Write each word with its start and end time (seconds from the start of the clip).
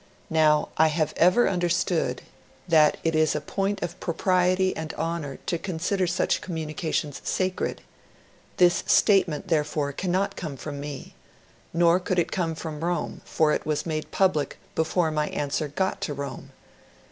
Now 0.31 0.69
I 0.77 0.87
have 0.87 1.13
ever 1.15 1.47
understood 1.47 2.23
that 2.67 2.97
it 3.03 3.13
is 3.13 3.35
a 3.35 3.39
point 3.39 3.83
of 3.83 3.99
propriety 3.99 4.75
and 4.75 4.95
honour 4.95 5.37
to 5.45 5.59
consider 5.59 6.07
such 6.07 6.41
communications 6.41 7.21
sacred. 7.23 7.83
This 8.57 8.83
statement, 8.87 9.49
therefore, 9.49 9.91
cannot 9.91 10.35
come 10.35 10.57
from 10.57 10.79
me. 10.79 11.13
Nor 11.71 11.99
could 11.99 12.17
it 12.17 12.31
come 12.31 12.55
from 12.55 12.83
Rome, 12.83 13.21
for 13.25 13.51
it 13.53 13.63
was 13.67 13.85
made 13.85 14.09
public 14.09 14.57
before 14.73 15.11
my 15.11 15.27
answer 15.29 15.67
got 15.67 16.01
to 16.01 16.15
Rome. 16.15 16.51